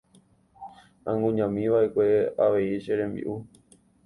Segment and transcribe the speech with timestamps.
[1.11, 2.07] Angujami va'ekue
[2.45, 3.35] avei che rembi'u.